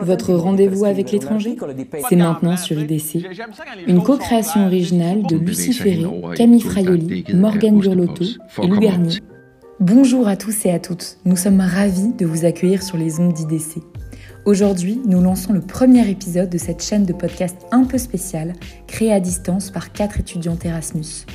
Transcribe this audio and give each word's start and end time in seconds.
Votre 0.00 0.34
rendez-vous 0.34 0.84
avec 0.84 1.12
l'étranger 1.12 1.56
C'est 2.08 2.16
maintenant 2.16 2.56
sur 2.56 2.78
IDC. 2.78 3.26
Une 3.86 4.02
co-création 4.02 4.66
originale 4.66 5.22
de 5.24 5.36
Lucie 5.36 5.72
Ferré, 5.72 6.06
Camille 6.36 6.60
Fraioli, 6.60 7.24
Morgane 7.34 7.78
Burlotto 7.78 8.24
et 8.62 8.66
Lou 8.66 8.78
Garnier. 8.78 9.18
Bonjour 9.80 10.28
à 10.28 10.36
tous 10.36 10.66
et 10.66 10.70
à 10.70 10.78
toutes. 10.78 11.18
Nous 11.24 11.36
sommes 11.36 11.60
ravis 11.60 12.12
de 12.12 12.26
vous 12.26 12.44
accueillir 12.44 12.82
sur 12.82 12.96
les 12.96 13.20
ondes 13.20 13.32
d'IDC. 13.32 13.78
Aujourd'hui, 14.44 15.00
nous 15.04 15.20
lançons 15.20 15.52
le 15.52 15.60
premier 15.60 16.08
épisode 16.08 16.50
de 16.50 16.58
cette 16.58 16.82
chaîne 16.82 17.04
de 17.04 17.12
podcast 17.12 17.56
un 17.70 17.84
peu 17.84 17.98
spéciale, 17.98 18.54
créée 18.86 19.12
à 19.12 19.20
distance 19.20 19.70
par 19.70 19.92
quatre 19.92 20.20
étudiantes 20.20 20.64
Erasmus. 20.64 21.26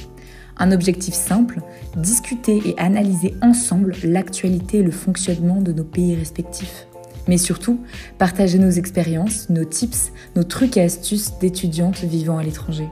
Un 0.58 0.72
objectif 0.72 1.14
simple, 1.14 1.60
discuter 1.98 2.62
et 2.66 2.76
analyser 2.78 3.34
ensemble 3.42 3.94
l'actualité 4.04 4.80
et 4.80 4.84
le 4.84 4.92
fonctionnement 4.92 5.62
de 5.62 5.72
nos 5.72 5.84
pays 5.84 6.16
respectifs. 6.16 6.88
Mais 7.28 7.38
surtout, 7.38 7.80
partager 8.18 8.60
nos 8.60 8.70
expériences, 8.70 9.50
nos 9.50 9.66
tips, 9.66 10.12
nos 10.36 10.44
trucs 10.44 10.78
et 10.78 10.82
astuces 10.82 11.38
d'étudiantes 11.40 12.00
vivant 12.00 12.38
à 12.38 12.44
l'étranger. 12.44 12.90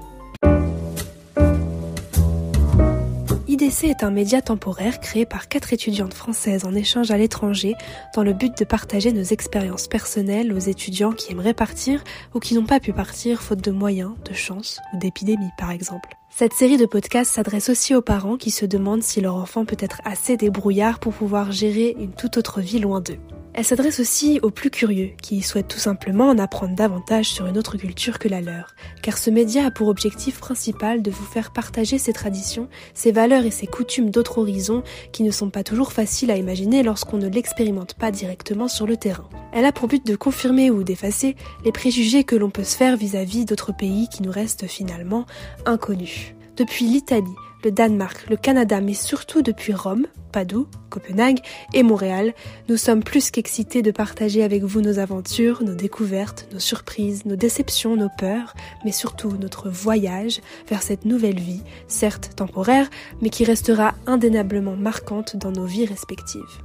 IDC 3.47 3.83
est 3.83 4.03
un 4.03 4.11
média 4.11 4.41
temporaire 4.41 4.99
créé 5.01 5.25
par 5.25 5.47
quatre 5.47 5.73
étudiantes 5.73 6.13
françaises 6.13 6.65
en 6.65 6.73
échange 6.73 7.11
à 7.11 7.17
l'étranger 7.17 7.75
dans 8.15 8.23
le 8.23 8.33
but 8.33 8.57
de 8.57 8.63
partager 8.63 9.11
nos 9.11 9.23
expériences 9.23 9.87
personnelles 9.87 10.53
aux 10.53 10.59
étudiants 10.59 11.11
qui 11.11 11.33
aimeraient 11.33 11.53
partir 11.53 12.03
ou 12.33 12.39
qui 12.39 12.55
n'ont 12.55 12.65
pas 12.65 12.79
pu 12.79 12.93
partir 12.93 13.41
faute 13.41 13.61
de 13.61 13.71
moyens, 13.71 14.13
de 14.25 14.33
chance 14.33 14.79
ou 14.93 14.97
d'épidémie 14.97 15.51
par 15.57 15.69
exemple. 15.69 16.20
Cette 16.33 16.53
série 16.53 16.77
de 16.77 16.85
podcasts 16.85 17.33
s'adresse 17.33 17.69
aussi 17.69 17.93
aux 17.93 18.01
parents 18.01 18.37
qui 18.37 18.51
se 18.51 18.65
demandent 18.65 19.03
si 19.03 19.19
leur 19.19 19.35
enfant 19.35 19.65
peut 19.65 19.77
être 19.77 20.01
assez 20.05 20.37
débrouillard 20.37 20.99
pour 20.99 21.13
pouvoir 21.13 21.51
gérer 21.51 21.95
une 21.99 22.13
toute 22.13 22.37
autre 22.37 22.61
vie 22.61 22.79
loin 22.79 23.01
d'eux. 23.01 23.19
Elle 23.53 23.65
s'adresse 23.65 23.99
aussi 23.99 24.39
aux 24.41 24.49
plus 24.49 24.69
curieux, 24.69 25.11
qui 25.21 25.41
souhaitent 25.41 25.67
tout 25.67 25.77
simplement 25.77 26.29
en 26.29 26.37
apprendre 26.37 26.73
davantage 26.73 27.27
sur 27.27 27.47
une 27.47 27.57
autre 27.57 27.75
culture 27.75 28.17
que 28.17 28.29
la 28.29 28.39
leur, 28.39 28.73
car 29.01 29.17
ce 29.17 29.29
média 29.29 29.65
a 29.65 29.71
pour 29.71 29.89
objectif 29.89 30.39
principal 30.39 31.01
de 31.01 31.11
vous 31.11 31.25
faire 31.25 31.51
partager 31.51 31.97
ses 31.97 32.13
traditions, 32.13 32.69
ses 32.93 33.11
valeurs 33.11 33.43
et 33.43 33.51
ses 33.51 33.67
coutumes 33.67 34.09
d'autres 34.09 34.37
horizons 34.37 34.83
qui 35.11 35.23
ne 35.23 35.31
sont 35.31 35.49
pas 35.49 35.65
toujours 35.65 35.91
faciles 35.91 36.31
à 36.31 36.37
imaginer 36.37 36.81
lorsqu'on 36.81 37.17
ne 37.17 37.27
l'expérimente 37.27 37.95
pas 37.95 38.09
directement 38.09 38.69
sur 38.69 38.87
le 38.87 38.95
terrain. 38.95 39.27
Elle 39.51 39.65
a 39.65 39.73
pour 39.73 39.89
but 39.89 40.05
de 40.05 40.15
confirmer 40.15 40.71
ou 40.71 40.83
d'effacer 40.83 41.35
les 41.65 41.73
préjugés 41.73 42.23
que 42.23 42.37
l'on 42.37 42.51
peut 42.51 42.63
se 42.63 42.77
faire 42.77 42.95
vis-à-vis 42.95 43.43
d'autres 43.43 43.75
pays 43.75 44.07
qui 44.07 44.23
nous 44.23 44.31
restent 44.31 44.67
finalement 44.67 45.25
inconnus. 45.65 46.20
Depuis 46.61 46.85
l'Italie, 46.85 47.35
le 47.63 47.71
Danemark, 47.71 48.29
le 48.29 48.37
Canada, 48.37 48.81
mais 48.81 48.93
surtout 48.93 49.41
depuis 49.41 49.73
Rome, 49.73 50.05
Padoue, 50.31 50.67
Copenhague 50.91 51.39
et 51.73 51.81
Montréal, 51.81 52.35
nous 52.69 52.77
sommes 52.77 53.03
plus 53.03 53.31
qu'excités 53.31 53.81
de 53.81 53.89
partager 53.89 54.43
avec 54.43 54.61
vous 54.61 54.81
nos 54.81 54.99
aventures, 54.99 55.63
nos 55.63 55.73
découvertes, 55.73 56.47
nos 56.53 56.59
surprises, 56.59 57.25
nos 57.25 57.35
déceptions, 57.35 57.95
nos 57.95 58.11
peurs, 58.15 58.53
mais 58.85 58.91
surtout 58.91 59.31
notre 59.37 59.71
voyage 59.71 60.39
vers 60.69 60.83
cette 60.83 61.03
nouvelle 61.03 61.39
vie, 61.39 61.63
certes 61.87 62.35
temporaire, 62.35 62.91
mais 63.23 63.31
qui 63.31 63.43
restera 63.43 63.95
indéniablement 64.05 64.75
marquante 64.75 65.35
dans 65.35 65.51
nos 65.51 65.65
vies 65.65 65.87
respectives. 65.87 66.61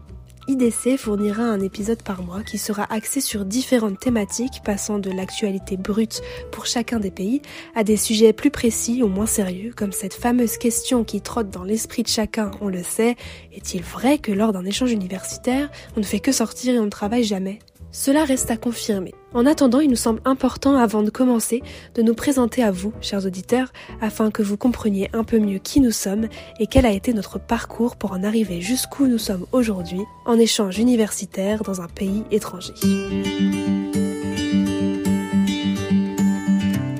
IDC 0.48 0.96
fournira 0.96 1.42
un 1.42 1.60
épisode 1.60 2.02
par 2.04 2.22
mois 2.22 2.44
qui 2.44 2.56
sera 2.56 2.84
axé 2.92 3.20
sur 3.20 3.44
différentes 3.44 3.98
thématiques 3.98 4.62
passant 4.64 5.00
de 5.00 5.10
l'actualité 5.10 5.76
brute 5.76 6.22
pour 6.52 6.66
chacun 6.66 7.00
des 7.00 7.10
pays 7.10 7.42
à 7.74 7.82
des 7.82 7.96
sujets 7.96 8.32
plus 8.32 8.52
précis 8.52 9.02
ou 9.02 9.08
moins 9.08 9.26
sérieux 9.26 9.72
comme 9.76 9.90
cette 9.90 10.14
fameuse 10.14 10.56
question 10.56 11.02
qui 11.02 11.20
trotte 11.20 11.50
dans 11.50 11.64
l'esprit 11.64 12.04
de 12.04 12.08
chacun, 12.08 12.52
on 12.60 12.68
le 12.68 12.84
sait, 12.84 13.16
est-il 13.52 13.82
vrai 13.82 14.18
que 14.18 14.30
lors 14.30 14.52
d'un 14.52 14.64
échange 14.64 14.92
universitaire, 14.92 15.68
on 15.96 16.00
ne 16.00 16.04
fait 16.04 16.20
que 16.20 16.30
sortir 16.30 16.74
et 16.74 16.78
on 16.78 16.84
ne 16.84 16.90
travaille 16.90 17.24
jamais? 17.24 17.58
Cela 17.96 18.24
reste 18.24 18.50
à 18.50 18.58
confirmer. 18.58 19.14
En 19.32 19.46
attendant, 19.46 19.80
il 19.80 19.88
nous 19.88 19.96
semble 19.96 20.20
important, 20.26 20.76
avant 20.76 21.02
de 21.02 21.08
commencer, 21.08 21.62
de 21.94 22.02
nous 22.02 22.12
présenter 22.12 22.62
à 22.62 22.70
vous, 22.70 22.92
chers 23.00 23.24
auditeurs, 23.24 23.72
afin 24.02 24.30
que 24.30 24.42
vous 24.42 24.58
compreniez 24.58 25.08
un 25.14 25.24
peu 25.24 25.38
mieux 25.38 25.58
qui 25.58 25.80
nous 25.80 25.92
sommes 25.92 26.28
et 26.60 26.66
quel 26.66 26.84
a 26.84 26.92
été 26.92 27.14
notre 27.14 27.38
parcours 27.38 27.96
pour 27.96 28.12
en 28.12 28.22
arriver 28.22 28.60
jusqu'où 28.60 29.06
nous 29.06 29.16
sommes 29.16 29.46
aujourd'hui, 29.50 30.02
en 30.26 30.38
échange 30.38 30.78
universitaire 30.78 31.62
dans 31.62 31.80
un 31.80 31.88
pays 31.88 32.22
étranger. 32.30 32.74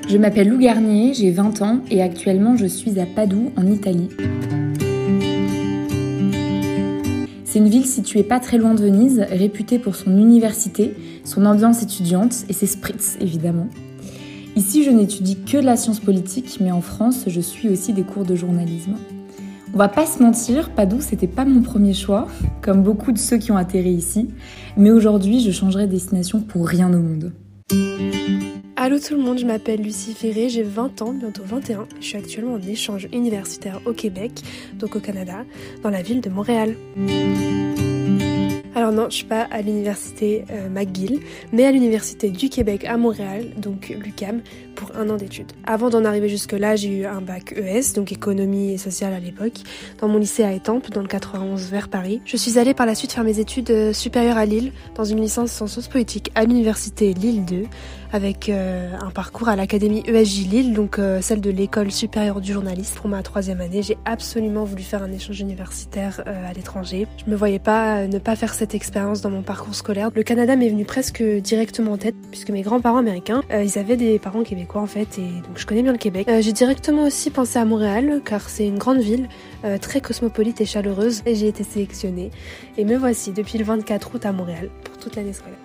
Je 0.09 0.17
m'appelle 0.17 0.49
Lou 0.49 0.57
Garnier, 0.57 1.13
j'ai 1.13 1.29
20 1.29 1.61
ans 1.61 1.81
et 1.91 2.01
actuellement 2.01 2.57
je 2.57 2.65
suis 2.65 2.99
à 2.99 3.05
Padoue, 3.05 3.53
en 3.55 3.67
Italie. 3.67 4.09
C'est 7.57 7.63
une 7.63 7.69
ville 7.69 7.87
située 7.87 8.21
pas 8.21 8.39
très 8.39 8.59
loin 8.59 8.75
de 8.75 8.81
Venise, 8.83 9.25
réputée 9.31 9.79
pour 9.79 9.95
son 9.95 10.15
université, 10.15 10.93
son 11.23 11.43
ambiance 11.43 11.81
étudiante 11.81 12.45
et 12.49 12.53
ses 12.53 12.67
spritz 12.67 13.17
évidemment. 13.19 13.67
Ici, 14.55 14.83
je 14.83 14.91
n'étudie 14.91 15.39
que 15.43 15.57
la 15.57 15.75
science 15.75 15.99
politique, 15.99 16.59
mais 16.61 16.69
en 16.69 16.81
France, 16.81 17.23
je 17.25 17.41
suis 17.41 17.67
aussi 17.67 17.93
des 17.93 18.03
cours 18.03 18.25
de 18.25 18.35
journalisme. 18.35 18.93
On 19.73 19.77
va 19.79 19.87
pas 19.87 20.05
se 20.05 20.21
mentir, 20.21 20.69
Padoue, 20.69 21.01
c'était 21.01 21.25
pas 21.25 21.45
mon 21.45 21.63
premier 21.63 21.95
choix, 21.95 22.27
comme 22.61 22.83
beaucoup 22.83 23.11
de 23.11 23.17
ceux 23.17 23.37
qui 23.37 23.51
ont 23.51 23.57
atterri 23.57 23.89
ici, 23.89 24.27
mais 24.77 24.91
aujourd'hui, 24.91 25.39
je 25.39 25.49
changerai 25.49 25.87
de 25.87 25.91
destination 25.93 26.41
pour 26.41 26.67
rien 26.67 26.93
au 26.93 27.01
monde. 27.01 27.33
Allô 27.69 28.97
tout 28.99 29.15
le 29.15 29.21
monde, 29.21 29.39
je 29.39 29.45
m'appelle 29.45 29.81
Lucie 29.81 30.13
Ferré, 30.13 30.47
j'ai 30.47 30.63
20 30.63 31.01
ans, 31.01 31.11
bientôt 31.11 31.43
21. 31.43 31.87
Je 31.99 32.05
suis 32.05 32.17
actuellement 32.17 32.53
en 32.53 32.61
échange 32.61 33.09
universitaire 33.11 33.81
au 33.85 33.91
Québec, 33.91 34.31
donc 34.75 34.95
au 34.95 35.01
Canada, 35.01 35.43
dans 35.83 35.89
la 35.89 36.01
ville 36.01 36.21
de 36.21 36.29
Montréal. 36.29 36.75
Alors 38.87 39.03
non, 39.03 39.09
je 39.09 39.17
suis 39.17 39.25
pas 39.25 39.49
à 39.51 39.61
l'université 39.61 40.45
euh, 40.49 40.69
McGill, 40.69 41.19
mais 41.51 41.65
à 41.65 41.73
l'université 41.73 42.29
du 42.29 42.47
Québec 42.47 42.85
à 42.85 42.95
Montréal, 42.95 43.47
donc 43.57 43.89
l'UCAM, 43.89 44.39
pour 44.75 44.95
un 44.95 45.09
an 45.09 45.17
d'études. 45.17 45.51
Avant 45.65 45.89
d'en 45.89 46.05
arriver 46.05 46.29
jusque-là, 46.29 46.77
j'ai 46.77 46.99
eu 46.99 47.05
un 47.05 47.19
bac 47.19 47.53
ES, 47.57 47.93
donc 47.95 48.13
économie 48.13 48.71
et 48.71 48.77
sociale 48.77 49.11
à 49.11 49.19
l'époque, 49.19 49.59
dans 49.99 50.07
mon 50.07 50.19
lycée 50.19 50.43
à 50.43 50.53
Étampes, 50.53 50.89
dans 50.91 51.01
le 51.01 51.07
91 51.07 51.69
vers 51.69 51.89
Paris. 51.89 52.21
Je 52.23 52.37
suis 52.37 52.57
allée 52.59 52.73
par 52.73 52.85
la 52.85 52.95
suite 52.95 53.11
faire 53.11 53.25
mes 53.25 53.39
études 53.39 53.71
euh, 53.71 53.91
supérieures 53.91 54.37
à 54.37 54.45
Lille, 54.45 54.71
dans 54.95 55.03
une 55.03 55.19
licence 55.19 55.61
en 55.61 55.67
sciences 55.67 55.89
politiques 55.89 56.31
à 56.35 56.45
l'université 56.45 57.13
Lille 57.13 57.43
2, 57.43 57.63
avec 58.13 58.47
euh, 58.47 58.93
un 59.01 59.09
parcours 59.09 59.49
à 59.49 59.57
l'académie 59.57 60.01
ESJ 60.07 60.47
Lille, 60.47 60.73
donc 60.73 60.97
celle 61.19 61.41
de 61.41 61.49
l'école 61.49 61.91
supérieure 61.91 62.39
du 62.39 62.53
journaliste. 62.53 62.95
Pour 62.95 63.09
ma 63.09 63.21
troisième 63.21 63.59
année, 63.59 63.81
j'ai 63.81 63.97
absolument 64.05 64.63
voulu 64.63 64.83
faire 64.83 65.03
un 65.03 65.11
échange 65.11 65.41
universitaire 65.41 66.23
à 66.25 66.53
l'étranger. 66.53 67.05
Je 67.25 67.29
me 67.29 67.35
voyais 67.35 67.59
pas 67.59 68.07
ne 68.07 68.17
pas 68.17 68.37
faire 68.37 68.53
cette 68.53 68.75
expérience 68.77 69.21
dans 69.21 69.29
mon 69.29 69.41
parcours 69.41 69.75
scolaire. 69.75 70.09
Le 70.15 70.23
Canada 70.23 70.55
m'est 70.55 70.69
venu 70.69 70.85
presque 70.85 71.21
directement 71.21 71.91
en 71.91 71.97
tête, 71.97 72.15
puisque 72.31 72.49
mes 72.49 72.61
grands-parents 72.61 72.99
américains, 72.99 73.41
ils 73.51 73.77
avaient 73.77 73.97
des 73.97 74.17
parents 74.19 74.43
québécois 74.43 74.81
en 74.81 74.87
fait 74.87 75.17
et 75.17 75.41
donc 75.45 75.57
je 75.57 75.65
connais 75.65 75.83
bien 75.83 75.91
le 75.91 75.97
Québec. 75.97 76.27
Euh, 76.29 76.41
j'ai 76.41 76.53
directement 76.53 77.03
aussi 77.03 77.29
pensé 77.29 77.59
à 77.59 77.65
Montréal 77.65 78.21
car 78.23 78.49
c'est 78.49 78.67
une 78.67 78.77
grande 78.77 78.99
ville 78.99 79.27
euh, 79.65 79.77
très 79.77 80.01
cosmopolite 80.01 80.61
et 80.61 80.65
chaleureuse 80.65 81.21
et 81.25 81.35
j'ai 81.35 81.47
été 81.47 81.63
sélectionnée 81.63 82.31
et 82.77 82.85
me 82.85 82.95
voici 82.95 83.31
depuis 83.31 83.57
le 83.57 83.65
24 83.65 84.15
août 84.15 84.25
à 84.25 84.31
Montréal 84.31 84.69
pour 84.83 84.97
toute 84.97 85.15
l'année 85.15 85.33
scolaire. 85.33 85.57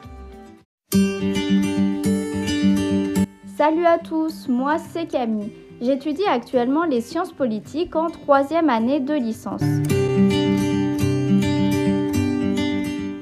Salut 3.56 3.86
à 3.86 3.98
tous, 3.98 4.48
moi 4.48 4.76
c'est 4.92 5.06
Camille. 5.06 5.52
J'étudie 5.80 6.26
actuellement 6.28 6.84
les 6.84 7.00
sciences 7.00 7.32
politiques 7.32 7.96
en 7.96 8.08
troisième 8.08 8.70
année 8.70 9.00
de 9.00 9.14
licence. 9.14 9.62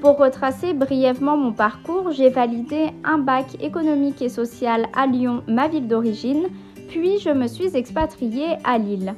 Pour 0.00 0.16
retracer 0.16 0.72
brièvement 0.72 1.36
mon 1.36 1.52
parcours, 1.52 2.10
j'ai 2.10 2.30
validé 2.30 2.86
un 3.04 3.18
bac 3.18 3.58
économique 3.60 4.22
et 4.22 4.30
social 4.30 4.86
à 4.96 5.06
Lyon, 5.06 5.42
ma 5.46 5.68
ville 5.68 5.88
d'origine, 5.88 6.46
puis 6.88 7.18
je 7.18 7.28
me 7.28 7.46
suis 7.46 7.76
expatriée 7.76 8.56
à 8.64 8.78
Lille. 8.78 9.14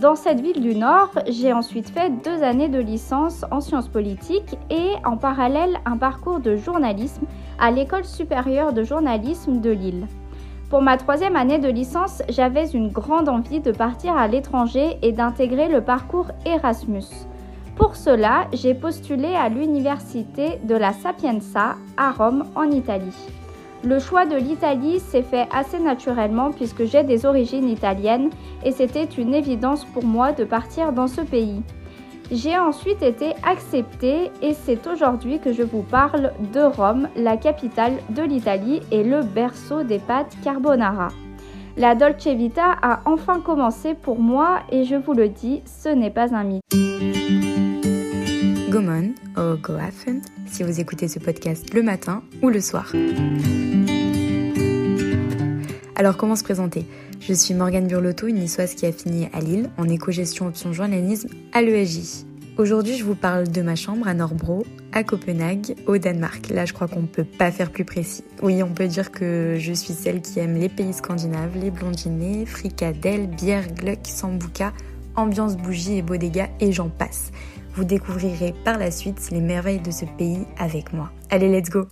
Dans 0.00 0.14
cette 0.14 0.40
ville 0.40 0.62
du 0.62 0.74
Nord, 0.74 1.10
j'ai 1.28 1.52
ensuite 1.52 1.90
fait 1.90 2.10
deux 2.24 2.42
années 2.42 2.70
de 2.70 2.78
licence 2.78 3.44
en 3.50 3.60
sciences 3.60 3.88
politiques 3.88 4.56
et 4.70 4.92
en 5.04 5.18
parallèle 5.18 5.76
un 5.84 5.98
parcours 5.98 6.40
de 6.40 6.56
journalisme 6.56 7.26
à 7.58 7.70
l'école 7.70 8.06
supérieure 8.06 8.72
de 8.72 8.84
journalisme 8.84 9.60
de 9.60 9.70
Lille. 9.70 10.06
Pour 10.70 10.80
ma 10.80 10.96
troisième 10.96 11.36
année 11.36 11.58
de 11.58 11.68
licence, 11.68 12.22
j'avais 12.30 12.70
une 12.70 12.88
grande 12.88 13.28
envie 13.28 13.60
de 13.60 13.70
partir 13.70 14.16
à 14.16 14.28
l'étranger 14.28 14.96
et 15.02 15.12
d'intégrer 15.12 15.68
le 15.68 15.82
parcours 15.82 16.28
Erasmus. 16.46 17.04
Pour 17.76 17.94
cela, 17.94 18.48
j'ai 18.52 18.74
postulé 18.74 19.34
à 19.34 19.48
l'université 19.48 20.58
de 20.64 20.74
la 20.74 20.92
Sapienza 20.92 21.76
à 21.96 22.10
Rome 22.10 22.44
en 22.54 22.70
Italie. 22.70 23.16
Le 23.84 23.98
choix 23.98 24.24
de 24.24 24.36
l'Italie 24.36 24.98
s'est 24.98 25.22
fait 25.22 25.46
assez 25.54 25.78
naturellement 25.78 26.50
puisque 26.50 26.84
j'ai 26.86 27.04
des 27.04 27.26
origines 27.26 27.68
italiennes 27.68 28.30
et 28.64 28.72
c'était 28.72 29.04
une 29.04 29.34
évidence 29.34 29.84
pour 29.84 30.04
moi 30.04 30.32
de 30.32 30.44
partir 30.44 30.92
dans 30.92 31.06
ce 31.06 31.20
pays. 31.20 31.62
J'ai 32.32 32.58
ensuite 32.58 33.02
été 33.02 33.34
acceptée 33.44 34.32
et 34.42 34.54
c'est 34.54 34.84
aujourd'hui 34.86 35.38
que 35.38 35.52
je 35.52 35.62
vous 35.62 35.82
parle 35.82 36.32
de 36.52 36.60
Rome, 36.60 37.08
la 37.14 37.36
capitale 37.36 37.92
de 38.10 38.22
l'Italie 38.22 38.80
et 38.90 39.04
le 39.04 39.22
berceau 39.22 39.84
des 39.84 40.00
pâtes 40.00 40.36
carbonara. 40.42 41.08
La 41.76 41.94
Dolce 41.94 42.26
Vita 42.26 42.74
a 42.82 43.00
enfin 43.04 43.40
commencé 43.40 43.94
pour 43.94 44.18
moi 44.18 44.60
et 44.72 44.84
je 44.84 44.96
vous 44.96 45.12
le 45.12 45.28
dis, 45.28 45.62
ce 45.66 45.90
n'est 45.90 46.10
pas 46.10 46.34
un 46.34 46.42
mythe. 46.42 47.45
Gomon 48.76 49.14
ou 49.38 49.56
Goafen 49.56 50.20
si 50.44 50.62
vous 50.62 50.80
écoutez 50.80 51.08
ce 51.08 51.18
podcast 51.18 51.72
le 51.72 51.82
matin 51.82 52.22
ou 52.42 52.50
le 52.50 52.60
soir. 52.60 52.92
Alors 55.94 56.18
comment 56.18 56.36
se 56.36 56.44
présenter? 56.44 56.84
Je 57.18 57.32
suis 57.32 57.54
Morgane 57.54 57.86
Burlotto, 57.86 58.26
une 58.26 58.36
niçoise 58.36 58.74
qui 58.74 58.84
a 58.84 58.92
fini 58.92 59.30
à 59.32 59.40
Lille 59.40 59.70
en 59.78 59.88
éco-gestion 59.88 60.46
option 60.46 60.74
journalisme 60.74 61.30
à 61.54 61.62
l'ESJ. 61.62 62.26
Aujourd'hui, 62.58 62.98
je 62.98 63.04
vous 63.04 63.14
parle 63.14 63.48
de 63.48 63.62
ma 63.62 63.76
chambre 63.76 64.06
à 64.08 64.12
Norbro, 64.12 64.66
à 64.92 65.04
Copenhague, 65.04 65.74
au 65.86 65.96
Danemark. 65.96 66.50
Là, 66.50 66.66
je 66.66 66.74
crois 66.74 66.86
qu'on 66.86 67.00
ne 67.00 67.06
peut 67.06 67.24
pas 67.24 67.50
faire 67.50 67.70
plus 67.70 67.86
précis. 67.86 68.24
Oui, 68.42 68.62
on 68.62 68.74
peut 68.74 68.88
dire 68.88 69.10
que 69.10 69.56
je 69.58 69.72
suis 69.72 69.94
celle 69.94 70.20
qui 70.20 70.38
aime 70.38 70.54
les 70.54 70.68
pays 70.68 70.92
scandinaves, 70.92 71.56
les 71.58 71.70
blondinés, 71.70 72.44
fricadelles, 72.44 73.26
bière, 73.26 73.72
gluck, 73.72 74.00
sambuca, 74.02 74.74
ambiance 75.14 75.56
bougie 75.56 75.96
et 75.96 76.02
bodega 76.02 76.50
et 76.60 76.72
j'en 76.72 76.90
passe. 76.90 77.32
Vous 77.76 77.84
découvrirez 77.84 78.54
par 78.64 78.78
la 78.78 78.90
suite 78.90 79.30
les 79.30 79.42
merveilles 79.42 79.80
de 79.80 79.90
ce 79.90 80.06
pays 80.06 80.46
avec 80.58 80.94
moi. 80.94 81.10
Allez, 81.28 81.50
let's 81.50 81.68
go 81.68 81.82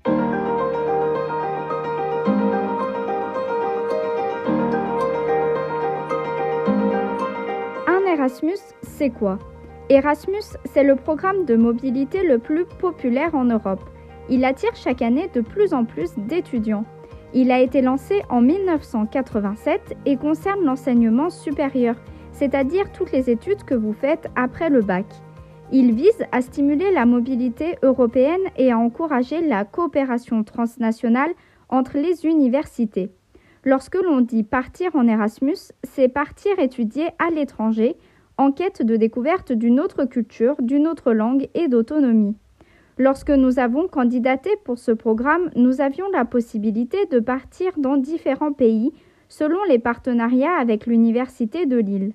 Un 7.87 8.01
Erasmus, 8.11 8.57
c'est 8.81 9.11
quoi? 9.11 9.39
Erasmus, 9.91 10.57
c'est 10.73 10.85
le 10.85 10.97
programme 10.97 11.45
de 11.45 11.55
mobilité 11.55 12.27
le 12.27 12.39
plus 12.39 12.65
populaire 12.65 13.35
en 13.35 13.45
Europe. 13.45 13.85
Il 14.31 14.47
attire 14.47 14.75
chaque 14.75 15.03
année 15.03 15.29
de 15.35 15.43
plus 15.43 15.75
en 15.75 15.85
plus 15.85 16.13
d'étudiants. 16.17 16.87
Il 17.35 17.53
a 17.53 17.61
été 17.61 17.83
lancé 17.83 18.23
en 18.31 18.41
1987 18.41 19.99
et 20.07 20.17
concerne 20.17 20.65
l'enseignement 20.65 21.29
supérieur, 21.29 21.97
c'est-à-dire 22.33 22.91
toutes 22.93 23.13
les 23.13 23.29
études 23.29 23.65
que 23.65 23.75
vous 23.75 23.93
faites 23.93 24.31
après 24.35 24.71
le 24.71 24.81
bac. 24.81 25.05
Il 25.73 25.95
vise 25.95 26.25
à 26.31 26.43
stimuler 26.43 26.93
la 26.93 27.07
mobilité 27.07 27.77
européenne 27.83 28.43
et 28.57 28.71
à 28.71 28.79
encourager 28.79 29.41
la 29.41 29.65
coopération 29.65 30.45
transnationale 30.45 31.33
entre 31.69 31.99
les 31.99 32.27
universités. 32.27 33.11
Lorsque 33.65 33.97
l'on 33.97 34.21
dit 34.21 34.43
partir 34.43 34.95
en 34.95 35.09
Erasmus, 35.09 35.73
c'est 35.83 36.09
partir 36.09 36.59
étudier 36.59 37.09
à 37.19 37.31
l'étranger 37.31 37.97
en 38.37 38.53
quête 38.53 38.83
de 38.83 38.97
découverte 38.97 39.53
d'une 39.53 39.81
autre 39.81 40.05
culture, 40.05 40.57
d'une 40.61 40.87
autre 40.87 41.13
langue 41.13 41.49
et 41.55 41.69
d'autonomie. 41.69 42.37
Lorsque 42.99 43.31
nous 43.31 43.59
avons 43.59 43.89
candidaté 43.89 44.51
pour 44.65 44.79
ce 44.79 44.93
programme, 44.93 45.51
nous 45.57 45.81
avions 45.81 46.09
la 46.13 46.25
possibilité 46.25 47.07
de 47.11 47.19
partir 47.19 47.73
dans 47.79 47.97
différents 47.97 48.53
pays 48.53 48.93
selon 49.29 49.59
les 49.69 49.79
partenariats 49.79 50.57
avec 50.57 50.87
l'Université 50.87 51.67
de 51.67 51.79
Lille. 51.79 52.13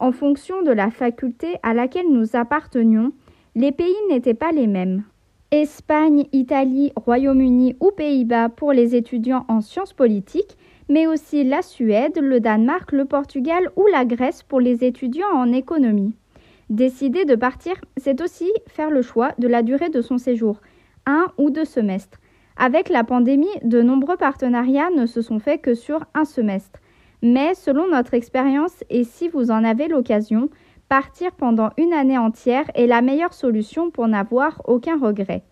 En 0.00 0.12
fonction 0.12 0.62
de 0.62 0.70
la 0.70 0.90
faculté 0.90 1.56
à 1.62 1.74
laquelle 1.74 2.10
nous 2.10 2.36
appartenions, 2.36 3.12
les 3.54 3.72
pays 3.72 3.94
n'étaient 4.08 4.34
pas 4.34 4.52
les 4.52 4.66
mêmes. 4.66 5.04
Espagne, 5.50 6.26
Italie, 6.32 6.92
Royaume-Uni 6.96 7.76
ou 7.80 7.90
Pays-Bas 7.90 8.50
pour 8.50 8.72
les 8.72 8.94
étudiants 8.94 9.44
en 9.48 9.60
sciences 9.60 9.92
politiques 9.92 10.56
mais 10.88 11.06
aussi 11.06 11.44
la 11.44 11.62
Suède, 11.62 12.18
le 12.20 12.40
Danemark, 12.40 12.92
le 12.92 13.04
Portugal 13.04 13.70
ou 13.76 13.86
la 13.86 14.04
Grèce 14.04 14.42
pour 14.42 14.60
les 14.60 14.84
étudiants 14.84 15.32
en 15.34 15.52
économie. 15.52 16.14
Décider 16.70 17.24
de 17.24 17.34
partir, 17.34 17.74
c'est 17.96 18.20
aussi 18.20 18.50
faire 18.66 18.90
le 18.90 19.02
choix 19.02 19.32
de 19.38 19.48
la 19.48 19.62
durée 19.62 19.90
de 19.90 20.00
son 20.00 20.18
séjour, 20.18 20.60
un 21.06 21.26
ou 21.38 21.50
deux 21.50 21.64
semestres. 21.64 22.18
Avec 22.56 22.88
la 22.88 23.04
pandémie, 23.04 23.46
de 23.62 23.82
nombreux 23.82 24.16
partenariats 24.16 24.90
ne 24.90 25.06
se 25.06 25.22
sont 25.22 25.38
faits 25.38 25.62
que 25.62 25.74
sur 25.74 26.04
un 26.14 26.24
semestre. 26.24 26.80
Mais 27.22 27.54
selon 27.54 27.88
notre 27.88 28.14
expérience, 28.14 28.84
et 28.90 29.04
si 29.04 29.28
vous 29.28 29.50
en 29.50 29.64
avez 29.64 29.88
l'occasion, 29.88 30.48
partir 30.88 31.32
pendant 31.32 31.70
une 31.76 31.92
année 31.92 32.18
entière 32.18 32.70
est 32.74 32.86
la 32.86 33.02
meilleure 33.02 33.34
solution 33.34 33.90
pour 33.90 34.08
n'avoir 34.08 34.62
aucun 34.66 34.98
regret. 34.98 35.42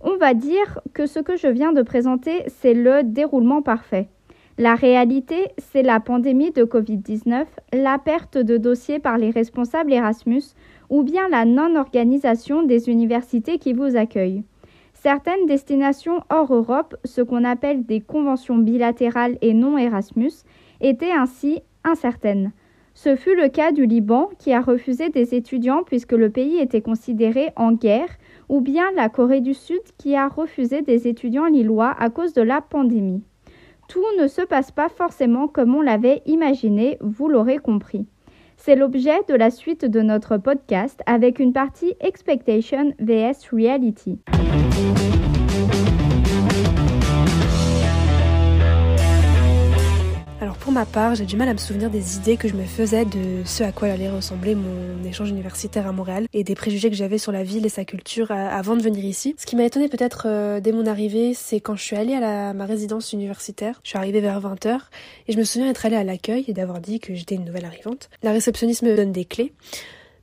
On 0.00 0.16
va 0.16 0.34
dire 0.34 0.80
que 0.94 1.06
ce 1.06 1.18
que 1.18 1.36
je 1.36 1.48
viens 1.48 1.72
de 1.72 1.82
présenter, 1.82 2.44
c'est 2.46 2.74
le 2.74 3.02
déroulement 3.02 3.62
parfait. 3.62 4.08
La 4.56 4.74
réalité, 4.74 5.48
c'est 5.58 5.82
la 5.82 6.00
pandémie 6.00 6.50
de 6.50 6.64
Covid-19, 6.64 7.46
la 7.72 7.98
perte 7.98 8.38
de 8.38 8.56
dossiers 8.56 8.98
par 8.98 9.16
les 9.16 9.30
responsables 9.30 9.92
Erasmus 9.92 10.42
ou 10.90 11.02
bien 11.02 11.28
la 11.28 11.44
non-organisation 11.44 12.62
des 12.62 12.88
universités 12.88 13.58
qui 13.58 13.72
vous 13.72 13.96
accueillent. 13.96 14.44
Certaines 14.94 15.46
destinations 15.46 16.22
hors 16.28 16.52
Europe, 16.52 16.96
ce 17.04 17.22
qu'on 17.22 17.44
appelle 17.44 17.86
des 17.86 18.00
conventions 18.00 18.58
bilatérales 18.58 19.38
et 19.42 19.54
non 19.54 19.78
Erasmus, 19.78 20.32
étaient 20.80 21.12
ainsi 21.12 21.60
incertaines. 21.84 22.52
Ce 22.94 23.14
fut 23.14 23.36
le 23.36 23.48
cas 23.48 23.70
du 23.70 23.86
Liban 23.86 24.28
qui 24.38 24.52
a 24.52 24.60
refusé 24.60 25.08
des 25.08 25.34
étudiants 25.36 25.84
puisque 25.84 26.12
le 26.12 26.30
pays 26.30 26.58
était 26.58 26.80
considéré 26.80 27.50
en 27.54 27.72
guerre, 27.72 28.08
ou 28.48 28.60
bien 28.60 28.90
la 28.96 29.08
Corée 29.08 29.40
du 29.40 29.54
Sud 29.54 29.82
qui 29.98 30.16
a 30.16 30.26
refusé 30.26 30.82
des 30.82 31.06
étudiants 31.06 31.46
lillois 31.46 31.94
à 31.98 32.10
cause 32.10 32.32
de 32.32 32.42
la 32.42 32.60
pandémie. 32.60 33.22
Tout 33.88 34.04
ne 34.18 34.26
se 34.26 34.42
passe 34.42 34.72
pas 34.72 34.88
forcément 34.88 35.46
comme 35.46 35.74
on 35.74 35.80
l'avait 35.80 36.22
imaginé, 36.26 36.98
vous 37.00 37.28
l'aurez 37.28 37.58
compris. 37.58 38.06
C'est 38.56 38.74
l'objet 38.74 39.20
de 39.28 39.34
la 39.34 39.50
suite 39.50 39.84
de 39.84 40.00
notre 40.00 40.36
podcast 40.36 41.00
avec 41.06 41.38
une 41.38 41.52
partie 41.52 41.94
Expectation 42.00 42.92
vs 42.98 43.48
Reality. 43.52 44.18
Ma 50.78 50.86
part, 50.86 51.16
j'ai 51.16 51.24
du 51.24 51.36
mal 51.36 51.48
à 51.48 51.54
me 51.54 51.58
souvenir 51.58 51.90
des 51.90 52.18
idées 52.18 52.36
que 52.36 52.46
je 52.46 52.54
me 52.54 52.62
faisais 52.62 53.04
de 53.04 53.42
ce 53.44 53.64
à 53.64 53.72
quoi 53.72 53.88
allait 53.88 54.10
ressembler 54.10 54.54
mon 54.54 55.02
échange 55.02 55.28
universitaire 55.28 55.88
à 55.88 55.92
Montréal 55.92 56.28
et 56.32 56.44
des 56.44 56.54
préjugés 56.54 56.88
que 56.88 56.94
j'avais 56.94 57.18
sur 57.18 57.32
la 57.32 57.42
ville 57.42 57.66
et 57.66 57.68
sa 57.68 57.84
culture 57.84 58.30
euh, 58.30 58.34
avant 58.34 58.76
de 58.76 58.82
venir 58.82 59.04
ici. 59.04 59.34
Ce 59.38 59.44
qui 59.44 59.56
m'a 59.56 59.64
étonné 59.64 59.88
peut-être 59.88 60.26
euh, 60.26 60.60
dès 60.60 60.70
mon 60.70 60.86
arrivée, 60.86 61.34
c'est 61.34 61.58
quand 61.58 61.74
je 61.74 61.82
suis 61.82 61.96
allée 61.96 62.14
à 62.14 62.52
ma 62.52 62.64
résidence 62.64 63.12
universitaire. 63.12 63.80
Je 63.82 63.88
suis 63.88 63.98
arrivée 63.98 64.20
vers 64.20 64.40
20h 64.40 64.78
et 65.26 65.32
je 65.32 65.36
me 65.36 65.42
souviens 65.42 65.68
être 65.68 65.84
allée 65.84 65.96
à 65.96 66.04
l'accueil 66.04 66.44
et 66.46 66.52
d'avoir 66.52 66.78
dit 66.78 67.00
que 67.00 67.12
j'étais 67.12 67.34
une 67.34 67.44
nouvelle 67.44 67.64
arrivante. 67.64 68.08
La 68.22 68.30
réceptionniste 68.30 68.82
me 68.82 68.94
donne 68.94 69.10
des 69.10 69.24
clés. 69.24 69.54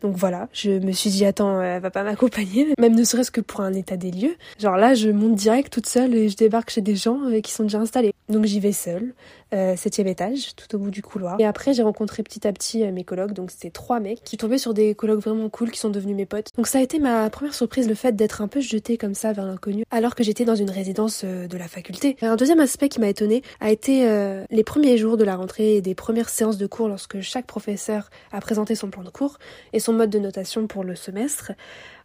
Donc 0.06 0.18
voilà, 0.18 0.50
je 0.54 0.72
me 0.72 0.92
suis 0.92 1.10
dit 1.10 1.26
attends, 1.26 1.62
elle 1.62 1.82
va 1.82 1.90
pas 1.90 2.04
m'accompagner, 2.04 2.68
même 2.80 2.96
ne 2.96 3.04
serait-ce 3.04 3.32
que 3.32 3.42
pour 3.42 3.62
un 3.62 3.74
état 3.74 3.98
des 3.98 4.12
lieux. 4.12 4.36
Genre 4.60 4.78
là, 4.78 4.94
je 4.94 5.10
monte 5.10 5.34
direct 5.34 5.74
toute 5.74 5.88
seule 5.88 6.14
et 6.14 6.30
je 6.30 6.38
débarque 6.38 6.70
chez 6.70 6.82
des 6.82 6.96
gens 6.96 7.20
euh, 7.26 7.42
qui 7.42 7.52
sont 7.52 7.64
déjà 7.64 7.80
installés. 7.80 8.14
Donc 8.30 8.46
j'y 8.46 8.60
vais 8.60 8.72
seule, 8.72 9.04
euh, 9.04 9.45
septième 9.76 10.08
étage, 10.08 10.56
tout 10.56 10.76
au 10.76 10.80
bout 10.80 10.92
du 10.92 11.02
couloir. 11.02 11.40
Et 11.40 11.46
après 11.46 11.74
j'ai 11.74 11.84
rencontré 11.84 12.24
petit 12.24 12.48
à 12.48 12.54
petit 12.54 12.84
euh, 12.84 12.92
mes 12.92 13.04
colocs, 13.04 13.34
donc 13.34 13.52
c'était 13.52 13.70
trois 13.70 14.00
mecs. 14.00 14.24
qui 14.24 14.38
tombaient 14.38 14.58
sur 14.58 14.74
des 14.74 14.96
colocs 14.96 15.20
vraiment 15.20 15.50
cool 15.50 15.72
qui 15.72 15.80
sont 15.80 15.90
devenus 15.90 16.16
mes 16.16 16.26
potes. 16.26 16.50
Donc 16.56 16.68
ça 16.68 16.80
a 16.80 16.82
été 16.82 17.00
ma 17.00 17.30
première 17.30 17.54
surprise, 17.54 17.88
le 17.88 17.96
fait 17.96 18.16
d'être 18.16 18.42
un 18.42 18.48
peu 18.48 18.60
jetée 18.60 18.98
comme 18.98 19.14
ça 19.14 19.34
vers 19.34 19.46
l'inconnu, 19.46 19.84
alors 19.92 20.16
que 20.16 20.24
j'étais 20.24 20.46
dans 20.46 20.56
une 20.56 20.70
résidence 20.70 21.22
euh, 21.24 21.48
de 21.48 21.58
la 21.58 21.68
faculté. 21.68 22.18
Un 22.22 22.36
deuxième 22.36 22.60
aspect 22.60 22.90
qui 22.90 23.00
m'a 23.00 23.10
étonné 23.10 23.42
a 23.60 23.72
été 23.72 24.06
les 24.50 24.64
premiers 24.64 24.98
jours 24.98 25.18
de 25.18 25.24
la 25.24 25.36
rentrée 25.36 25.76
et 25.76 25.82
des 25.82 25.96
premières 25.96 26.30
séances 26.30 26.58
de 26.58 26.68
cours 26.68 26.88
lorsque 26.88 27.22
chaque 27.22 27.46
professeur 27.46 28.10
a 28.32 28.42
présenté 28.42 28.76
son 28.76 28.90
plan 28.90 29.04
de 29.04 29.10
cours 29.10 29.38
et 29.74 29.80
son 29.80 29.94
mode 29.94 30.10
de 30.10 30.20
notation 30.20 30.68
pour 30.68 30.84
le 30.84 30.96
semestre 30.96 31.52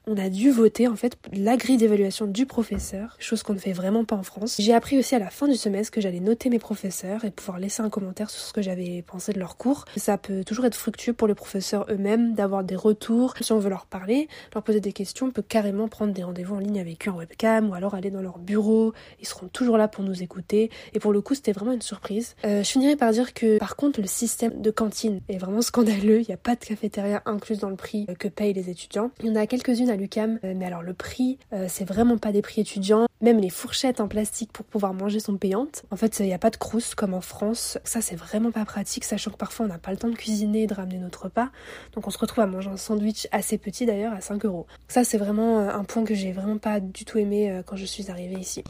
on 0.07 0.17
a 0.17 0.29
dû 0.29 0.51
voter 0.51 0.89
en 0.89 0.97
fait 0.97 1.17
la 1.33 1.57
grille 1.57 1.77
d'évaluation 1.77 2.27
du 2.27 2.47
professeur, 2.47 3.17
chose 3.19 3.43
qu'on 3.43 3.55
ne 3.55 3.59
fait 3.59 3.73
vraiment 3.73 4.05
pas 4.05 4.17
en 4.17 4.23
France. 4.23 4.57
J'ai 4.59 4.73
appris 4.73 4.99
aussi 4.99 5.15
à 5.15 5.19
la 5.19 5.31
fin 5.31 5.47
du 5.47 5.57
semestre 5.57 5.93
que 5.93 6.01
j'allais 6.01 6.21
noter 6.21 6.49
mes 6.49 6.59
professeurs 6.59 7.25
et 7.25 7.31
pouvoir 7.31 7.59
laisser 7.59 7.83
un 7.83 7.91
commentaire 7.91 8.31
sur 8.31 8.41
ce 8.41 8.53
que 8.53 8.63
j'avais 8.63 9.03
pensé 9.03 9.33
de 9.33 9.39
leur 9.39 9.57
cours. 9.57 9.85
Ça 9.97 10.17
peut 10.17 10.43
toujours 10.43 10.65
être 10.65 10.75
fructueux 10.75 11.13
pour 11.13 11.29
les 11.29 11.35
professeurs 11.35 11.87
eux-mêmes 11.91 12.35
d'avoir 12.35 12.65
des 12.65 12.77
retours. 12.77 13.35
Si 13.41 13.53
on 13.53 13.59
veut 13.59 13.71
leur 13.71 13.87
parler, 13.87 14.29
leur 14.55 14.63
poser 14.63 14.81
des 14.81 14.93
questions, 14.93 15.27
on 15.27 15.31
peut 15.31 15.43
carrément 15.43 15.87
prendre 15.89 16.13
des 16.13 16.23
rendez-vous 16.23 16.57
en 16.57 16.61
ligne 16.61 16.81
avec 16.81 17.07
eux 17.07 17.11
en 17.11 17.17
webcam 17.17 17.69
ou 17.69 17.75
alors 17.75 17.95
aller 17.95 18.11
dans 18.11 18.23
leur 18.23 18.39
bureau. 18.39 18.93
Ils 19.21 19.27
seront 19.27 19.49
toujours 19.49 19.77
là 19.77 19.87
pour 19.87 20.03
nous 20.03 20.23
écouter. 20.23 20.71
Et 20.95 20.99
pour 20.99 21.13
le 21.13 21.21
coup, 21.21 21.35
c'était 21.35 21.53
vraiment 21.53 21.73
une 21.73 21.83
surprise. 21.83 22.37
Euh, 22.45 22.63
je 22.63 22.71
finirai 22.71 22.97
par 22.97 23.13
dire 23.13 23.35
que 23.35 23.59
par 23.59 23.77
contre, 23.77 24.01
le 24.01 24.07
système 24.07 24.61
de 24.63 24.71
cantine 24.71 25.21
est 25.29 25.39
vraiment 25.39 25.63
scandaleux. 25.63 26.21
Il 26.21 26.27
n'y 26.27 26.35
a 26.35 26.39
pas 26.39 26.57
de 26.57 26.65
cafétéria 26.65 27.23
incluse 27.27 27.59
dans 27.59 27.71
le 27.71 27.77
prix 27.77 28.07
que 28.19 28.29
payent 28.29 28.55
les 28.55 28.71
étudiants. 28.71 29.11
Il 29.21 29.29
y 29.29 29.31
en 29.31 29.37
a 29.37 29.47
quelques-unes 29.47 29.90
à 29.91 29.97
l'UCAM. 29.97 30.39
Euh, 30.45 30.55
mais 30.57 30.65
alors 30.65 30.83
le 30.83 30.95
prix, 30.95 31.39
euh, 31.53 31.67
c'est 31.69 31.85
vraiment 31.85 32.19
pas 32.19 32.33
des 32.33 32.43
prix 32.43 32.61
étudiants. 32.61 33.07
Même 33.21 33.39
les 33.39 33.51
fourchettes 33.51 34.01
en 34.01 34.09
plastique 34.09 34.53
pour 34.53 34.65
pouvoir 34.65 34.95
manger 34.95 35.21
sont 35.21 35.37
payantes. 35.37 35.83
En 35.91 35.97
fait, 35.97 36.21
il 36.21 36.27
n'y 36.27 36.35
a 36.35 36.39
pas 36.39 36.51
de 36.51 36.57
crousse 36.57 36.95
comme 36.95 37.15
en 37.15 37.21
France. 37.21 37.79
Ça, 37.85 38.01
c'est 38.01 38.17
vraiment 38.17 38.51
pas 38.51 38.65
pratique, 38.65 39.05
sachant 39.05 39.31
que 39.31 39.37
parfois 39.37 39.67
on 39.67 39.69
n'a 39.69 39.79
pas 39.79 39.91
le 39.91 39.99
temps 39.99 40.09
de 40.09 40.17
cuisiner 40.17 40.63
et 40.63 40.67
de 40.67 40.75
ramener 40.75 40.99
notre 40.99 41.25
repas. 41.25 41.51
Donc 41.95 42.07
on 42.07 42.11
se 42.11 42.19
retrouve 42.19 42.43
à 42.43 42.47
manger 42.47 42.71
un 42.71 42.77
sandwich 42.77 43.29
assez 43.33 43.59
petit 43.59 43.85
d'ailleurs 43.85 44.15
à 44.15 44.21
5 44.21 44.45
euros. 44.45 44.67
Ça, 44.89 45.05
c'est 45.05 45.19
vraiment 45.19 45.59
euh, 45.59 45.69
un 45.71 45.85
point 45.85 46.05
que 46.05 46.15
j'ai 46.15 46.33
vraiment 46.33 46.59
pas 46.59 46.81
du 46.81 47.05
tout 47.05 47.19
aimé 47.19 47.61
quand 47.67 47.77
je 47.77 47.85
suis 47.85 48.11
arrivée 48.11 48.39
ici. 48.39 48.65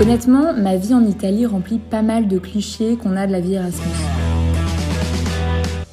Honnêtement, 0.00 0.54
ma 0.54 0.76
vie 0.76 0.94
en 0.94 1.04
Italie 1.04 1.44
remplit 1.44 1.78
pas 1.78 2.00
mal 2.00 2.26
de 2.26 2.38
clichés 2.38 2.96
qu'on 2.96 3.16
a 3.16 3.26
de 3.26 3.32
la 3.32 3.40
vie 3.40 3.54
Erasmus. 3.54 4.09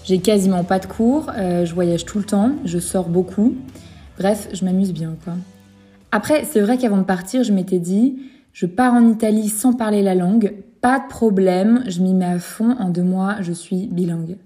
J'ai 0.07 0.19
quasiment 0.19 0.63
pas 0.63 0.79
de 0.79 0.85
cours, 0.85 1.29
euh, 1.35 1.65
je 1.65 1.73
voyage 1.73 2.05
tout 2.05 2.17
le 2.17 2.23
temps, 2.23 2.53
je 2.63 2.79
sors 2.79 3.09
beaucoup. 3.09 3.55
Bref, 4.17 4.47
je 4.53 4.63
m'amuse 4.63 4.93
bien, 4.93 5.17
quoi. 5.21 5.33
Après, 6.13 6.45
c'est 6.45 6.61
vrai 6.61 6.77
qu'avant 6.77 6.99
de 6.99 7.03
partir, 7.03 7.43
je 7.43 7.51
m'étais 7.51 7.79
dit, 7.79 8.17
je 8.53 8.67
pars 8.67 8.93
en 8.93 9.05
Italie 9.09 9.49
sans 9.49 9.73
parler 9.73 10.01
la 10.01 10.15
langue, 10.15 10.53
pas 10.79 10.99
de 10.99 11.09
problème, 11.09 11.83
je 11.87 11.99
m'y 11.99 12.13
mets 12.13 12.23
à 12.23 12.39
fond, 12.39 12.77
en 12.79 12.87
deux 12.87 13.03
mois, 13.03 13.41
je 13.41 13.51
suis 13.51 13.87
bilingue. 13.87 14.37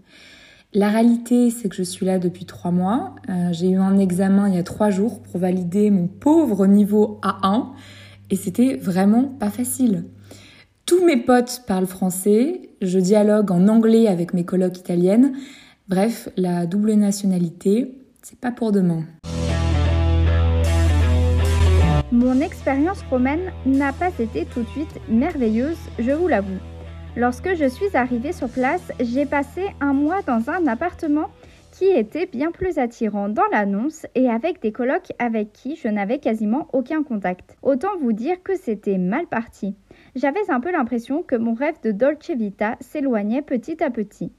La 0.73 0.89
réalité, 0.89 1.51
c'est 1.51 1.69
que 1.69 1.75
je 1.75 1.83
suis 1.83 2.07
là 2.07 2.17
depuis 2.17 2.45
trois 2.45 2.71
mois. 2.71 3.13
Euh, 3.29 3.49
j'ai 3.51 3.69
eu 3.69 3.77
un 3.77 3.99
examen 3.99 4.49
il 4.49 4.55
y 4.55 4.57
a 4.57 4.63
trois 4.63 4.89
jours 4.89 5.21
pour 5.21 5.39
valider 5.39 5.91
mon 5.91 6.07
pauvre 6.07 6.65
niveau 6.65 7.19
A1 7.21 7.67
et 8.31 8.35
c'était 8.35 8.77
vraiment 8.77 9.25
pas 9.25 9.51
facile. 9.51 10.05
Tous 10.91 11.05
mes 11.05 11.15
potes 11.15 11.63
parlent 11.65 11.88
français, 11.88 12.69
je 12.81 13.00
dialogue 13.00 13.50
en 13.50 13.69
anglais 13.69 14.07
avec 14.07 14.33
mes 14.33 14.43
colocs 14.43 14.77
italiennes. 14.77 15.38
Bref, 15.88 16.27
la 16.36 16.65
double 16.65 16.95
nationalité, 16.95 17.98
c'est 18.21 18.38
pas 18.38 18.51
pour 18.51 18.74
demain. 18.74 19.05
Mon 22.12 22.41
expérience 22.41 23.01
romaine 23.03 23.53
n'a 23.65 23.93
pas 23.93 24.10
été 24.19 24.45
tout 24.45 24.63
de 24.63 24.67
suite 24.67 25.00
merveilleuse, 25.07 25.77
je 25.98 26.12
vous 26.12 26.27
l'avoue. 26.27 26.60
Lorsque 27.15 27.55
je 27.55 27.69
suis 27.69 27.95
arrivée 27.95 28.33
sur 28.33 28.50
place, 28.50 28.91
j'ai 29.00 29.25
passé 29.25 29.67
un 29.79 29.93
mois 29.93 30.21
dans 30.24 30.50
un 30.50 30.67
appartement 30.67 31.29
qui 31.71 31.86
était 31.86 32.25
bien 32.25 32.51
plus 32.51 32.77
attirant 32.79 33.29
dans 33.29 33.48
l'annonce 33.50 34.05
et 34.13 34.29
avec 34.29 34.62
des 34.62 34.74
colocs 34.74 35.13
avec 35.19 35.53
qui 35.53 35.77
je 35.77 35.88
n'avais 35.88 36.19
quasiment 36.19 36.67
aucun 36.74 37.01
contact. 37.01 37.55
Autant 37.62 37.98
vous 38.01 38.12
dire 38.12 38.43
que 38.43 38.57
c'était 38.57 38.98
mal 38.98 39.27
parti. 39.27 39.74
J'avais 40.15 40.49
un 40.49 40.59
peu 40.59 40.71
l'impression 40.71 41.23
que 41.23 41.37
mon 41.37 41.53
rêve 41.53 41.79
de 41.83 41.91
Dolce 41.91 42.31
Vita 42.31 42.75
s'éloignait 42.81 43.41
petit 43.41 43.81
à 43.81 43.89
petit. 43.89 44.33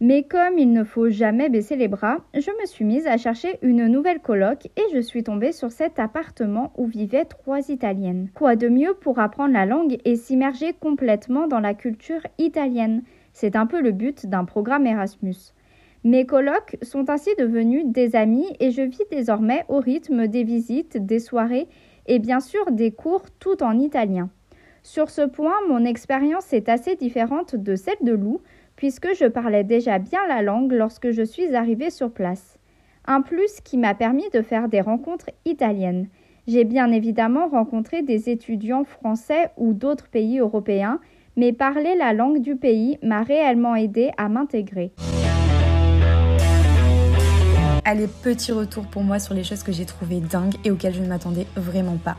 Mais 0.00 0.24
comme 0.24 0.58
il 0.58 0.72
ne 0.72 0.82
faut 0.82 1.10
jamais 1.10 1.48
baisser 1.48 1.76
les 1.76 1.86
bras, 1.86 2.16
je 2.34 2.50
me 2.60 2.66
suis 2.66 2.84
mise 2.84 3.06
à 3.06 3.18
chercher 3.18 3.56
une 3.62 3.86
nouvelle 3.86 4.18
coloc 4.18 4.66
et 4.76 4.82
je 4.92 4.98
suis 4.98 5.22
tombée 5.22 5.52
sur 5.52 5.70
cet 5.70 6.00
appartement 6.00 6.72
où 6.76 6.86
vivaient 6.86 7.24
trois 7.24 7.68
Italiennes. 7.68 8.28
Quoi 8.34 8.56
de 8.56 8.68
mieux 8.68 8.94
pour 8.94 9.20
apprendre 9.20 9.52
la 9.52 9.64
langue 9.64 9.98
et 10.04 10.16
s'immerger 10.16 10.72
complètement 10.72 11.46
dans 11.46 11.60
la 11.60 11.74
culture 11.74 12.26
italienne? 12.38 13.04
C'est 13.32 13.54
un 13.54 13.66
peu 13.66 13.80
le 13.80 13.92
but 13.92 14.26
d'un 14.26 14.44
programme 14.44 14.88
Erasmus. 14.88 15.54
Mes 16.02 16.26
colocs 16.26 16.76
sont 16.82 17.08
ainsi 17.10 17.30
devenus 17.38 17.84
des 17.86 18.16
amis 18.16 18.48
et 18.58 18.72
je 18.72 18.82
vis 18.82 19.04
désormais 19.12 19.64
au 19.68 19.78
rythme 19.78 20.26
des 20.26 20.42
visites, 20.42 20.96
des 20.96 21.20
soirées 21.20 21.68
et 22.08 22.18
bien 22.18 22.40
sûr 22.40 22.72
des 22.72 22.90
cours 22.90 23.30
tout 23.38 23.62
en 23.62 23.78
italien. 23.78 24.30
Sur 24.84 25.10
ce 25.10 25.22
point, 25.22 25.54
mon 25.68 25.84
expérience 25.84 26.52
est 26.52 26.68
assez 26.68 26.96
différente 26.96 27.54
de 27.54 27.76
celle 27.76 28.02
de 28.02 28.12
Lou, 28.12 28.40
puisque 28.74 29.14
je 29.14 29.26
parlais 29.26 29.62
déjà 29.62 30.00
bien 30.00 30.18
la 30.26 30.42
langue 30.42 30.72
lorsque 30.72 31.12
je 31.12 31.22
suis 31.22 31.54
arrivée 31.54 31.90
sur 31.90 32.10
place. 32.10 32.58
Un 33.06 33.20
plus 33.20 33.60
qui 33.60 33.78
m'a 33.78 33.94
permis 33.94 34.28
de 34.30 34.42
faire 34.42 34.68
des 34.68 34.80
rencontres 34.80 35.30
italiennes. 35.44 36.08
J'ai 36.48 36.64
bien 36.64 36.90
évidemment 36.90 37.48
rencontré 37.48 38.02
des 38.02 38.28
étudiants 38.28 38.82
français 38.82 39.50
ou 39.56 39.72
d'autres 39.72 40.08
pays 40.08 40.40
européens, 40.40 40.98
mais 41.36 41.52
parler 41.52 41.94
la 41.94 42.12
langue 42.12 42.40
du 42.40 42.56
pays 42.56 42.98
m'a 43.04 43.22
réellement 43.22 43.76
aidé 43.76 44.10
à 44.16 44.28
m'intégrer. 44.28 44.92
Allez, 47.84 48.08
petit 48.22 48.50
retour 48.50 48.86
pour 48.86 49.04
moi 49.04 49.20
sur 49.20 49.34
les 49.34 49.44
choses 49.44 49.62
que 49.62 49.72
j'ai 49.72 49.86
trouvées 49.86 50.20
dingues 50.20 50.54
et 50.64 50.72
auxquelles 50.72 50.94
je 50.94 51.02
ne 51.02 51.08
m'attendais 51.08 51.46
vraiment 51.56 51.98
pas. 51.98 52.16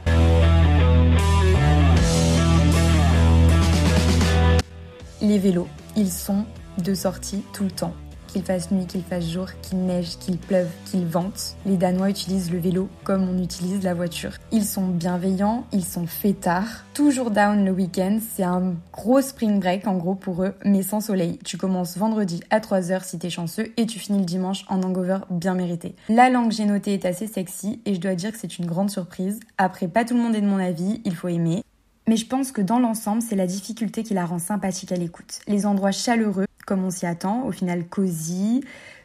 Les 5.23 5.39
vélos. 5.39 5.69
Ils 5.95 6.11
sont 6.11 6.43
de 6.83 6.93
sortie 6.93 7.43
tout 7.53 7.63
le 7.63 7.71
temps. 7.71 7.93
Qu'il 8.27 8.43
fasse 8.43 8.71
nuit, 8.71 8.85
qu'il 8.85 9.03
fasse 9.03 9.29
jour, 9.29 9.47
qu'il 9.61 9.77
neige, 9.85 10.17
qu'il 10.17 10.37
pleuve, 10.37 10.67
qu'il 10.83 11.05
vente, 11.05 11.55
les 11.65 11.77
Danois 11.77 12.09
utilisent 12.09 12.51
le 12.51 12.59
vélo 12.59 12.89
comme 13.05 13.29
on 13.29 13.41
utilise 13.41 13.81
la 13.83 13.93
voiture. 13.93 14.33
Ils 14.51 14.65
sont 14.65 14.85
bienveillants, 14.85 15.65
ils 15.71 15.85
sont 15.85 16.07
fêtards, 16.07 16.83
toujours 16.93 17.31
down 17.31 17.63
le 17.63 17.71
week-end, 17.71 18.19
c'est 18.35 18.43
un 18.43 18.73
gros 18.91 19.21
spring 19.21 19.61
break 19.61 19.87
en 19.87 19.95
gros 19.95 20.15
pour 20.15 20.43
eux, 20.43 20.55
mais 20.65 20.83
sans 20.83 20.99
soleil. 20.99 21.39
Tu 21.45 21.55
commences 21.55 21.97
vendredi 21.97 22.41
à 22.49 22.59
3h 22.59 23.05
si 23.05 23.17
t'es 23.17 23.29
chanceux 23.29 23.71
et 23.77 23.85
tu 23.85 23.99
finis 23.99 24.19
le 24.19 24.25
dimanche 24.25 24.65
en 24.67 24.83
hangover 24.83 25.19
bien 25.29 25.53
mérité. 25.53 25.95
La 26.09 26.29
langue 26.29 26.51
j'ai 26.51 26.65
notée 26.65 26.95
est 26.95 27.05
assez 27.05 27.27
sexy 27.27 27.81
et 27.85 27.93
je 27.93 28.01
dois 28.01 28.15
dire 28.15 28.33
que 28.33 28.39
c'est 28.39 28.57
une 28.57 28.65
grande 28.65 28.89
surprise. 28.89 29.39
Après, 29.57 29.87
pas 29.87 30.03
tout 30.03 30.15
le 30.15 30.21
monde 30.21 30.35
est 30.35 30.41
de 30.41 30.47
mon 30.47 30.59
avis, 30.59 31.01
il 31.05 31.15
faut 31.15 31.29
aimer. 31.29 31.63
Mais 32.07 32.17
je 32.17 32.25
pense 32.25 32.51
que 32.51 32.61
dans 32.61 32.79
l'ensemble, 32.79 33.21
c'est 33.21 33.35
la 33.35 33.47
difficulté 33.47 34.03
qui 34.03 34.13
la 34.13 34.25
rend 34.25 34.39
sympathique 34.39 34.91
à 34.91 34.95
l'écoute. 34.95 35.39
Les 35.47 35.65
endroits 35.65 35.91
chaleureux, 35.91 36.45
comme 36.65 36.83
on 36.83 36.89
s'y 36.89 37.05
attend, 37.05 37.43
au 37.45 37.51
final 37.51 37.85
cosy, 37.85 38.63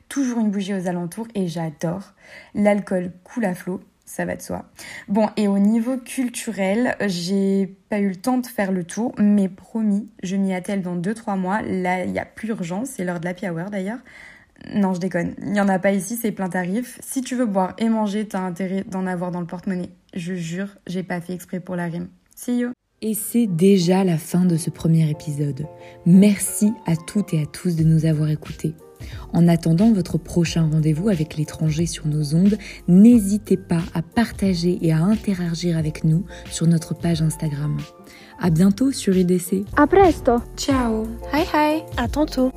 toujours 0.09 0.41
une 0.41 0.51
bougie 0.51 0.75
aux 0.75 0.89
alentours 0.89 1.29
et 1.35 1.47
j'adore. 1.47 2.13
L'alcool 2.55 3.13
coule 3.23 3.45
à 3.45 3.55
flot, 3.55 3.81
ça 4.05 4.25
va 4.25 4.37
de 4.37 4.43
soi. 4.43 4.65
Bon, 5.07 5.29
et 5.37 5.47
au 5.47 5.59
niveau 5.59 5.97
culturel, 5.97 6.97
j'ai 7.07 7.77
pas 7.89 8.01
eu 8.01 8.09
le 8.09 8.17
temps 8.17 8.39
de 8.39 8.47
faire 8.47 8.73
le 8.73 8.85
tour, 8.85 9.15
mais 9.19 9.49
promis, 9.49 10.11
je 10.23 10.37
m'y 10.37 10.53
attelle 10.55 10.83
dans 10.83 10.97
2-3 10.97 11.39
mois. 11.39 11.63
Là, 11.63 12.05
il 12.05 12.13
n'y 12.13 12.19
a 12.19 12.25
plus 12.25 12.49
urgence, 12.49 12.91
c'est 12.97 13.05
l'heure 13.05 13.21
de 13.21 13.27
l'happy 13.27 13.49
hour 13.49 13.71
d'ailleurs. 13.71 13.99
Non, 14.75 14.93
je 14.93 14.99
déconne. 14.99 15.35
Il 15.41 15.53
n'y 15.53 15.61
en 15.61 15.69
a 15.69 15.79
pas 15.79 15.93
ici, 15.93 16.17
c'est 16.21 16.33
plein 16.33 16.49
tarif. 16.49 16.99
Si 17.01 17.21
tu 17.21 17.37
veux 17.37 17.47
boire 17.47 17.75
et 17.79 17.89
manger, 17.89 18.27
t'as 18.27 18.41
intérêt 18.41 18.83
d'en 18.83 19.07
avoir 19.07 19.31
dans 19.31 19.41
le 19.41 19.47
porte-monnaie. 19.47 19.91
Je 20.15 20.35
jure, 20.35 20.79
j'ai 20.89 21.05
pas 21.05 21.21
fait 21.21 21.35
exprès 21.35 21.61
pour 21.61 21.77
la 21.77 21.85
rime. 21.85 22.09
See 22.35 22.59
you! 22.59 22.78
Et 23.01 23.15
c'est 23.15 23.47
déjà 23.47 24.03
la 24.03 24.19
fin 24.19 24.45
de 24.45 24.57
ce 24.57 24.71
premier 24.71 25.09
épisode. 25.09 25.67
Merci 26.05 26.73
à 26.85 26.97
toutes 26.97 27.33
et 27.33 27.41
à 27.43 27.47
tous 27.47 27.77
de 27.77 27.85
nous 27.85 28.07
avoir 28.07 28.29
écoutés. 28.29 28.75
En 29.33 29.47
attendant 29.47 29.93
votre 29.93 30.19
prochain 30.19 30.69
rendez-vous 30.69 31.09
avec 31.09 31.37
l'étranger 31.37 31.87
sur 31.87 32.09
nos 32.09 32.35
ondes, 32.35 32.59
n'hésitez 32.89 33.57
pas 33.57 33.83
à 33.95 34.03
partager 34.03 34.79
et 34.83 34.93
à 34.93 34.99
interagir 34.99 35.79
avec 35.79 36.03
nous 36.03 36.25
sur 36.51 36.67
notre 36.67 36.95
page 36.95 37.23
Instagram. 37.23 37.77
À 38.41 38.51
bientôt 38.51 38.91
sur 38.91 39.17
IDC. 39.17 39.65
A 39.77 39.87
presto. 39.87 40.39
Ciao. 40.57 41.05
Hi 41.33 41.45
hi. 41.55 41.83
À 41.97 42.09
tantôt. 42.09 42.51